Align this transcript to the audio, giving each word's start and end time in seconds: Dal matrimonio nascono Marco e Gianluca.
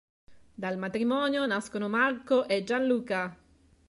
Dal 0.55 0.77
matrimonio 0.79 1.45
nascono 1.45 1.87
Marco 1.87 2.47
e 2.47 2.63
Gianluca. 2.63 3.37